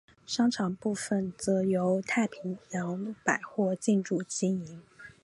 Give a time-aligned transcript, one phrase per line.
[0.25, 4.81] 商场部份则由太平洋百货进驻经营。